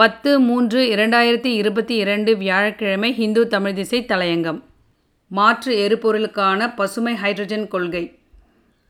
பத்து 0.00 0.40
மூன்று 0.40 0.80
இரண்டாயிரத்தி 0.96 1.46
இருபத்தி 1.46 1.94
இரண்டு 1.94 2.36
வியாழக்கிழமை 2.36 3.14
ஹிந்து 3.14 3.46
தமிழ் 3.46 3.72
திசை 3.72 4.04
தலையங்கம். 4.08 4.62
மாற்று 5.28 5.72
எரிபொருளுக்கான 5.76 6.74
பசுமை 6.76 7.14
ஹைட்ரஜன் 7.14 7.68
கொள்கை. 7.68 8.18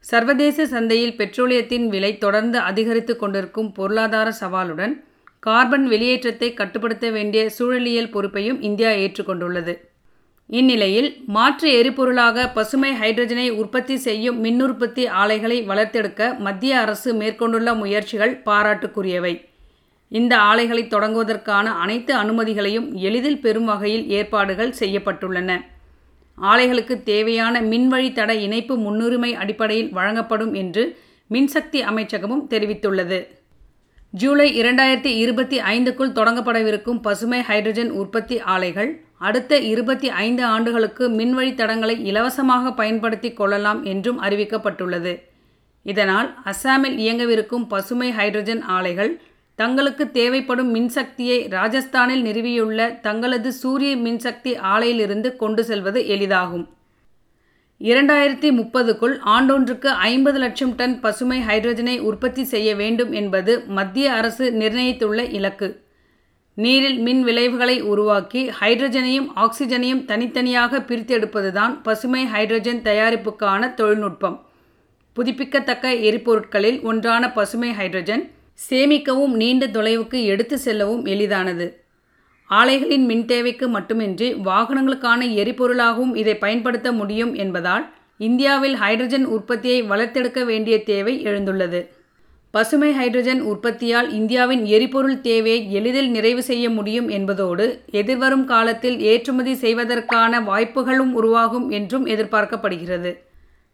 சர்வதேச 0.00 0.66
சந்தையில் 0.66 1.14
பெட்ரோலியத்தின் 1.16 1.86
விலை 1.86 2.18
தொடர்ந்து 2.18 2.58
அதிகரித்து 2.58 3.16
கொண்டிருக்கும் 3.16 3.72
பொருளாதார 3.72 4.34
சவாலுடன் 4.40 5.04
கார்பன் 5.38 5.86
வெளியேற்றத்தை 5.86 6.54
கட்டுப்படுத்த 6.54 7.10
வேண்டிய 7.10 7.50
சூழலியல் 7.58 8.10
பொறுப்பையும் 8.10 8.62
இந்தியா 8.62 8.90
ஏற்றுக்கொண்டுள்ளது. 8.90 9.74
இந்நிலையில் 10.46 11.16
மாற்று 11.26 11.70
எரிபொருளாக 11.82 12.52
பசுமை 12.54 12.92
ஹைட்ரஜனை 12.92 13.50
உற்பத்தி 13.50 13.96
செய்யும் 13.96 14.44
மின்னுற்பத்தி 14.44 15.08
ஆலைகளை 15.08 15.66
வளர்த்தெடுக்க 15.68 16.38
மத்திய 16.38 16.78
அரசு 16.78 17.14
மேற்கொண்டுள்ள 17.14 17.74
முயற்சிகள் 17.74 18.42
பாராட்டுக்குரியவை. 18.46 19.46
இந்த 20.08 20.38
ஆலைகளை 20.38 20.82
தொடங்குவதற்கான 20.84 21.66
அனைத்து 21.84 22.14
அனுமதிகளையும் 22.14 22.94
எளிதில் 22.94 23.40
பெறும் 23.40 23.64
வகையில் 23.64 24.08
ஏற்பாடுகள் 24.08 24.74
செய்யப்பட்டுள்ளன. 24.78 25.60
ஆலைகளுக்கு 26.38 27.02
தேவையான 27.02 27.60
மின்வழித்தட 27.60 28.30
இணைப்பு 28.30 28.76
முன்னுரிமை 28.76 29.34
அடிப்படையில் 29.34 29.90
வழங்கப்படும் 29.90 30.54
என்று 30.54 30.98
மின்சக்தி 31.30 31.80
அமைச்சகமும் 31.82 32.46
தெரிவித்துள்ளது. 32.50 33.26
ஜூலை 34.10 34.62
இரண்டாயிரத்தி 34.62 35.12
இருபத்தி 35.22 35.60
ஐந்துக்குள் 35.60 36.14
தொடங்கப்படவிருக்கும் 36.18 37.00
பசுமை 37.00 37.40
ஹைட்ரஜன் 37.40 37.90
உற்பத்தி 37.90 38.40
ஆலைகள் 38.40 38.90
அடுத்த 39.18 39.58
இருபத்தி 39.58 40.08
ஐந்து 40.08 40.44
ஆண்டுகளுக்கு 40.44 41.08
மின்வழித்தடங்களை 41.08 41.98
இலவசமாக 42.00 42.72
பயன்படுத்தி 42.72 43.32
கொள்ளலாம் 43.32 43.84
என்றும் 43.84 44.22
அறிவிக்கப்பட்டுள்ளது. 44.22 45.12
இதனால் 45.82 46.34
அஸ்ஸாமில் 46.44 46.96
இயங்கவிருக்கும் 47.04 47.66
பசுமை 47.68 48.10
ஹைட்ரஜன் 48.10 48.62
ஆலைகள் 48.62 49.20
தங்களுக்கு 49.60 50.04
தேவைப்படும் 50.10 50.70
மின்சக்தியை 50.74 51.38
ராஜஸ்தானில் 51.48 52.22
நிறுவியுள்ள 52.22 52.88
தங்களது 53.06 53.50
சூரிய 53.52 53.92
மின்சக்தி 53.96 54.52
ஆலையிலிருந்து 54.72 55.30
கொண்டு 55.36 55.62
செல்வது 55.64 56.00
எளிதாகும். 56.14 56.66
இரண்டாயிரத்தி 57.80 58.48
முப்பதுக்குள் 58.60 59.16
ஆண்டொன்றுக்கு 59.34 59.90
ஐம்பது 60.10 60.38
லட்சம் 60.38 60.74
டன் 60.74 61.00
பசுமை 61.00 61.38
ஹைட்ரஜனை 61.48 61.96
உற்பத்தி 62.10 62.44
செய்ய 62.44 62.68
வேண்டும் 62.74 63.12
என்பது 63.12 63.52
மத்திய 63.78 64.06
அரசு 64.12 64.46
நிர்ணயித்துள்ள 64.52 65.20
இலக்கு. 65.38 65.68
நீரில் 66.54 66.98
மின் 66.98 67.22
விளைவுகளை 67.22 67.76
உருவாக்கி 67.92 68.40
ஹைட்ரஜனையும் 68.60 69.28
ஆக்சிஜனையும் 69.36 70.04
தனித்தனியாக 70.04 70.78
பிரித்தெடுப்பதுதான் 70.88 71.74
பசுமை 71.82 72.24
ஹைட்ரஜன் 72.34 72.82
தயாரிப்புக்கான 72.88 73.74
தொழில்நுட்பம். 73.74 74.38
புதுப்பிக்கத்தக்க 75.16 75.94
எரிபொருட்களில் 76.08 76.80
ஒன்றான 76.82 77.32
பசுமை 77.32 77.70
ஹைட்ரஜன் 77.72 78.24
சேமிக்கவும் 78.58 79.34
நீண்ட 79.34 79.66
தொலைவுக்கு 79.66 80.24
எடுத்து 80.24 80.58
செல்லவும் 80.58 81.04
எளிதானது. 81.04 81.86
ஆலைகளின் 82.50 83.04
மின் 83.04 83.24
தேவைக்கு 83.24 83.68
மட்டுமின்றி 83.68 84.34
வாகனங்களுக்கான 84.34 85.20
எரிபொருளாகவும் 85.42 86.16
இதை 86.16 86.34
பயன்படுத்த 86.36 86.92
முடியும் 86.92 87.34
என்பதால் 87.34 87.84
இந்தியாவில் 88.18 88.74
ஹைட்ரஜன் 88.74 89.24
உற்பத்தியை 89.24 89.82
வளர்த்தெடுக்க 89.82 90.44
வேண்டிய 90.44 90.82
தேவை 90.82 91.24
எழுந்துள்ளது. 91.24 91.80
பசுமை 92.50 92.90
ஹைட்ரஜன் 92.92 93.40
உற்பத்தியால் 93.40 94.12
இந்தியாவின் 94.12 94.64
எரிபொருள் 94.64 95.20
தேவையை 95.20 95.72
எளிதில் 95.72 96.10
நிறைவு 96.10 96.42
செய்ய 96.42 96.70
முடியும் 96.70 97.08
என்பதோடு 97.08 97.66
எதிர்வரும் 97.90 98.44
காலத்தில் 98.44 99.00
ஏற்றுமதி 99.00 99.54
செய்வதற்கான 99.54 100.40
வாய்ப்புகளும் 100.40 101.12
உருவாகும் 101.12 101.70
என்றும் 101.70 102.06
எதிர்பார்க்கப்படுகிறது. 102.06 103.12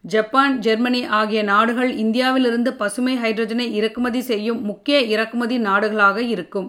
ஜப்பான் 0.07 0.55
ஜெர்மனி 0.59 1.03
ஆகிய 1.03 1.43
நாடுகள் 1.43 1.91
இந்தியாவிலிருந்து 1.95 2.73
பசுமை 2.73 3.13
ஹைட்ரஜனை 3.17 3.65
இறக்குமதி 3.71 4.21
செய்யும் 4.21 4.59
முக்கிய 4.61 4.97
இறக்குமதி 5.13 5.57
நாடுகளாக 5.59 6.17
இருக்கும். 6.17 6.67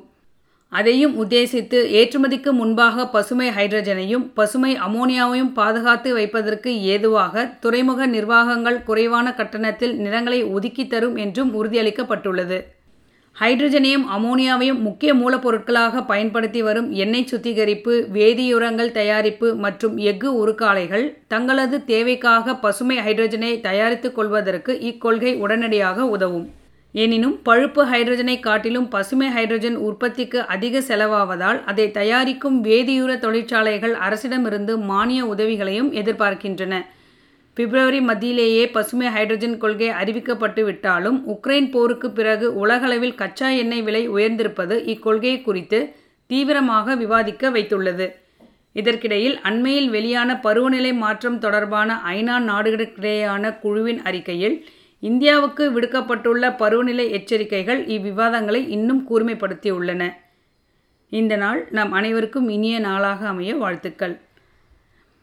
அதையும் 0.73 1.15
உத்தேசித்து 1.23 1.79
ஏற்றுமதிக்கு 1.98 2.51
முன்பாக 2.53 3.07
பசுமை 3.07 3.48
ஹைட்ரஜனையும் 3.48 4.25
பசுமை 4.34 4.73
அமோனியாவையும் 4.77 5.53
பாதுகாத்து 5.53 6.12
வைப்பதற்கு 6.12 6.70
ஏதுவாக 6.83 7.45
துறைமுக 7.61 8.07
நிர்வாகங்கள் 8.07 8.83
குறைவான 8.83 9.35
கட்டணத்தில் 9.35 9.95
நிலங்களை 9.97 10.41
ஒதுக்கி 10.45 10.86
தரும் 10.86 11.17
என்றும் 11.17 11.53
உறுதியளிக்கப்பட்டுள்ளது. 11.58 12.58
ஹைட்ரஜனையும் 13.41 14.05
அமோனியாவையும் 14.17 14.79
முக்கிய 14.79 15.11
மூலப்பொருட்களாக 15.14 16.02
பயன்படுத்தி 16.11 16.61
வரும் 16.63 16.89
எண்ணெய் 17.05 17.27
சுத்திகரிப்பு 17.30 17.95
வேதியுரங்கள் 18.14 18.92
தயாரிப்பு 18.92 19.48
மற்றும் 19.64 19.97
எஃகு 20.11 20.29
உருக்காலைகள் 20.42 21.05
தங்களது 21.29 21.79
தேவைக்காக 21.85 22.55
பசுமை 22.57 22.97
ஹைட்ரஜனை 22.98 23.52
தயாரித்துக் 23.61 24.14
கொள்வதற்கு 24.14 24.74
இக்கொள்கை 24.91 25.33
உடனடியாக 25.45 26.07
உதவும். 26.08 26.47
எனினும் 26.95 27.36
பழுப்பு 27.42 27.83
ஹைட்ரஜனை 27.92 28.36
காட்டிலும் 28.41 28.89
பசுமை 28.89 29.29
ஹைட்ரஜன் 29.29 29.79
உற்பத்திக்கு 29.86 30.39
அதிக 30.55 30.80
செலவாவதால் 30.80 31.58
அதை 31.64 31.86
தயாரிக்கும் 31.91 32.58
வேதியுர 32.64 33.14
தொழிற்சாலைகள் 33.18 33.97
அரசிடமிருந்து 34.07 34.74
மானிய 34.91 35.23
உதவிகளையும் 35.27 35.91
எதிர்பார்க்கின்றன. 35.92 36.74
பிப்ரவரி 37.56 38.00
மத்தியிலேயே 38.00 38.64
பசுமை 38.72 39.06
ஹைட்ரஜன் 39.06 39.56
கொள்கை 39.58 39.89
அறிவிக்கப்பட்டு 40.00 40.62
விட்டாலும் 40.64 41.18
உக்ரைன் 41.34 41.70
போருக்கு 41.70 42.11
பிறகு 42.11 42.46
உலகளவில் 42.55 43.14
கச்சா 43.14 43.48
எண்ணெய் 43.50 43.83
விலை 43.83 44.02
உயர்ந்திருப்பது 44.11 44.77
இக்கொள்கை 44.92 45.42
குறித்து 45.42 45.78
தீவிரமாக 46.27 46.96
விவாதிக்க 46.96 47.50
வைத்துள்ளது. 47.50 48.06
இதற்கிடையில் 48.72 49.36
அண்மையில் 49.40 49.89
வெளியான 49.90 50.30
பருவநிலை 50.40 50.92
மாற்றம் 50.94 51.39
தொடர்பான 51.39 51.98
ஐநா 52.05 52.36
நாடுகளுக்கிடையேயான 52.50 53.58
குழுவின் 53.58 54.02
அறிக்கையில் 54.02 54.56
இந்தியாவுக்கு 55.02 55.64
விடுக்கப்பட்டுள்ள 55.70 56.56
பருவநிலை 56.56 57.06
எச்சரிக்கைகள் 57.12 57.80
இவ்விவாதங்களை 57.96 58.68
இன்னும் 58.68 59.02
கூர்மைப்படுத்தியுள்ளன. 59.11 60.02
இந்த 61.08 61.36
நாள் 61.36 61.68
நம் 61.70 61.92
அனைவருக்கும் 61.92 62.48
இனிய 62.48 62.78
நாளாக 62.78 63.28
அமைய 63.28 63.55
வாழ்த்துக்கள். 63.56 64.14